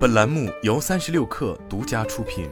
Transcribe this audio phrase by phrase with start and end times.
[0.00, 2.48] 本栏目由三十六氪独家出品。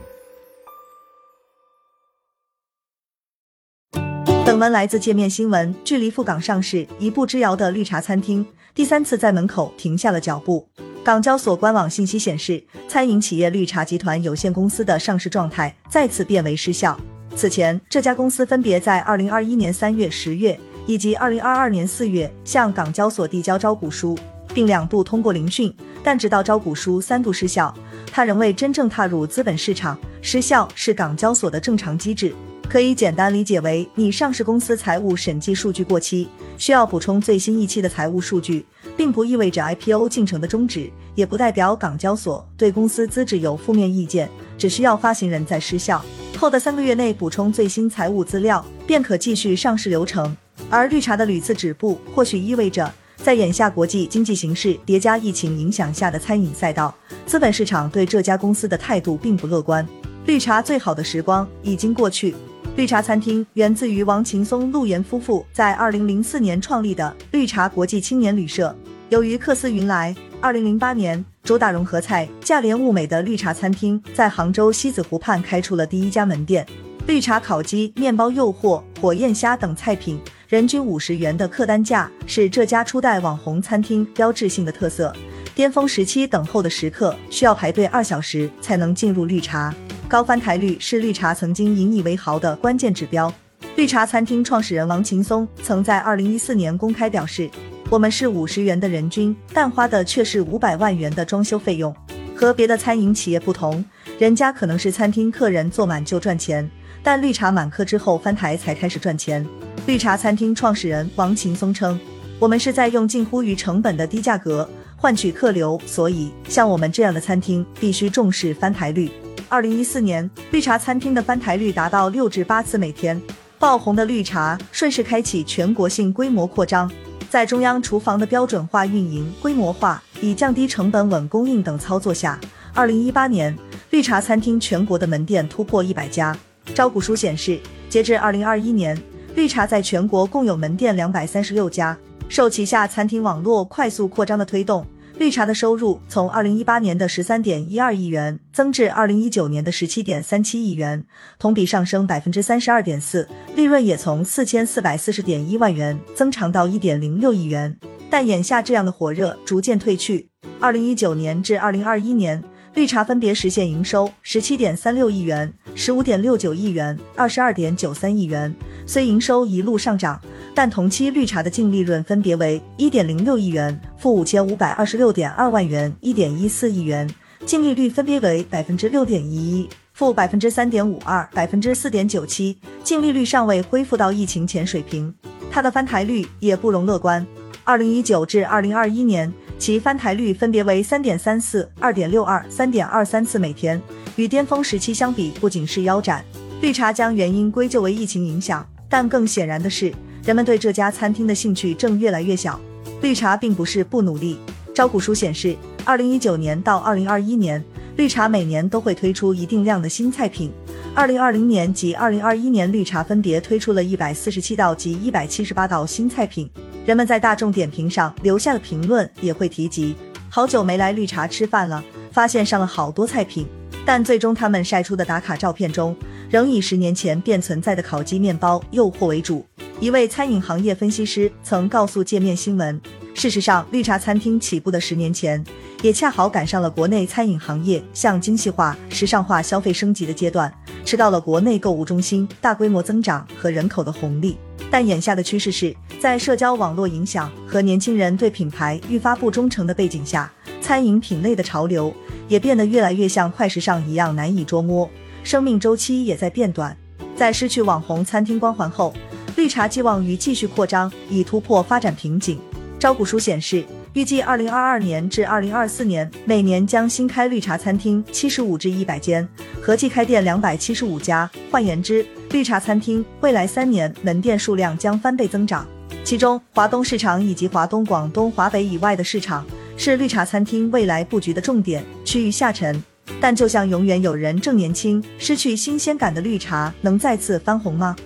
[4.45, 5.75] 本文来自界面新闻。
[5.83, 10.69] 距离赴港上市一步之遥的绿茶餐厅，第三次在门口停下了脚步。
[11.03, 17.01] 港交所官网信息显示，餐饮企业绿茶集团有限公司的上市状态再次变为失效。
[17.35, 24.19] 此前，这家公司分别在二零二一年三月、十月以及二零二二年四月向港交所递交招股书。
[24.59, 25.73] 并两度通过聆讯，
[26.03, 27.73] 但直到招股书三度失效，
[28.11, 29.97] 他仍未真正踏入资本市场。
[30.21, 32.35] 失效是港交所的正常机制，
[32.69, 46.05] 可以简单理解为你上市公司财务审计数据过期，需要补充最新一期的财务数据，并不意味着 IPO 进程的终止，也不代表港交所对公司资质有负面意见，只需要发行人在失效
[46.37, 50.37] 后的三个月内补充最新财务资料，便可继续上市流程。
[50.69, 52.93] 而绿茶的屡次止步，或许意味着。
[53.23, 56.95] 在眼下国际经济形势叠加疫情影响下的餐饮赛道，
[57.27, 59.87] 资本市场对这家公司的态度并不乐观。
[60.25, 62.35] 绿茶最好的时光已经过去。
[62.77, 68.75] 绿茶餐厅源自于王秦松、陆岩夫妇在二零零四年创立的绿茶国际青年旅社。
[69.09, 76.65] 由于客似云来，二零零八年主打融合菜、价廉物美的绿茶餐厅在杭州西子湖畔开出了第一家门店。
[77.07, 80.21] 绿茶烤鸡、面包诱惑、火焰虾等菜品。
[80.49, 85.15] 人均五十元的客单价是这家初代网红餐厅标志性的特色。
[85.55, 89.75] 巅峰时期等候的食客需要排队二小时才能进入绿茶。
[90.09, 93.31] 高翻台率是绿茶曾经引以为豪的关键指标。
[93.77, 97.51] 绿茶餐厅创始人王劲松曾在二零一四年公开表示
[97.91, 101.95] ：“我们是五十元的人均，但花的却是五百万元的装修费用。
[102.35, 103.85] 和别的餐饮企业不同，
[104.19, 106.71] 人家可能是餐厅客人坐满就赚钱，
[107.03, 109.47] 但绿茶满客之后翻台才开始赚钱。”
[109.89, 111.99] 绿茶餐厅创始人王劲松称
[112.39, 119.11] ：“我们是在用近乎于成本的低价格换取客流，所以像我们这样的餐厅必须重视翻台率。”
[119.49, 123.19] 二零一四年，绿茶餐厅的翻台率达到六至八次每天。
[123.59, 126.93] 爆红的绿茶顺势开启全国性规模扩张，
[127.31, 132.39] 在中央厨房的标准化运营、规模化以降低成本、稳供应等操作下，
[132.75, 133.57] 二零一八年
[133.89, 136.37] 绿茶餐厅全国的门店突破一百家。
[136.75, 138.95] 招股书显示，截至二零二一年。
[139.39, 141.97] 绿茶在全国共有门店两百三十六家，
[142.29, 144.85] 受旗下餐厅网络快速扩张的推动，
[145.17, 151.05] 绿茶的收入从二零一八年的十三点一二亿元增至二零一九年的十七点三七亿元，
[151.39, 157.79] 同比上升百分之三十二点四，利润也从四千四百四十点一万元增长到一点零六亿元。
[158.11, 160.29] 但眼下这样的火热逐渐褪去，
[160.59, 162.43] 二零一九年至二零二一年，
[162.75, 168.53] 绿茶分别实现营收十七点三六亿元、十五点六九亿元、二十二点九三亿元。
[168.85, 170.21] 虽营收一路上涨，
[170.53, 177.09] 但同期绿茶的净利润分别为一点零六亿元、负五千五百二十六点二万元、一点一四亿元，
[177.47, 185.15] 净利率分别为百分之六点一一、负百分之三点五二、百分之四点九七，净利率尚未恢复到疫情前水平。
[185.49, 187.25] 它的翻台率也不容乐观，
[187.63, 193.81] 二零一九至二零二一年，其翻台率分别为三点三四、二点六二、三点二三次每天，
[194.19, 196.25] 与巅峰时期相比，不仅是腰斩。
[196.61, 198.69] 绿茶将原因归咎为疫情影响。
[198.89, 199.93] 但更显然的是，
[200.25, 202.59] 人们对这家餐厅的兴趣正越来越小。
[203.01, 204.37] 绿茶并不是不努力。
[204.75, 207.65] 招股书显示，二零一九年到二零二一年，
[207.97, 210.51] 绿茶每年都会推出一定量的新菜品。
[210.97, 216.51] 二零二零年及二零二一年，绿茶分别推出了一百四十七道及一百七十八道新菜品。
[216.85, 219.95] 人们在大众点评上留下的评论也会提及：
[220.29, 223.47] 好久没来绿茶吃饭了，发现上了好多菜品。
[223.89, 225.97] 但最终他们晒出的打卡照片中。
[226.29, 229.43] 仍以十年前便存在的烤鸡面包诱惑为主。
[229.81, 232.79] 一位餐饮行业分析师曾告诉界面新闻，
[233.15, 235.43] 事实上，绿茶餐厅起步的十年前，
[235.81, 240.53] 也恰好赶上了国内餐饮行业向精细化、时尚化消费升级的阶段，
[240.85, 244.37] 吃到了国内购物中心大规模增长和人口的红利。
[244.71, 251.91] 但眼下的趋势是在社交网络影响和年轻人对品牌愈发不忠诚的背景下，餐饮品类的潮流
[252.29, 254.89] 也变得越来越像快时尚一样难以捉摸。
[255.25, 256.77] 生命周期也在变短，
[257.17, 258.95] 在失去网红餐厅光环后，
[259.37, 262.39] 绿茶寄望于继续扩张，以突破发展瓶颈。
[262.79, 269.29] 招股书显示，预计二零二二年至二零二四年，每年将新开绿茶餐厅七十五至一百间，
[269.61, 271.29] 合计开店两百七十五家。
[271.51, 275.67] 换言之，绿茶餐厅未来三年门店数量将翻倍增长。
[276.05, 279.45] 其中，华东市场以及华东、广东、华北以外的市场
[279.79, 282.83] 是绿茶餐厅未来布局的重点区域下沉。
[283.21, 287.97] 但就像永远有人正年轻，失去新鲜感的绿茶，能再次翻红吗？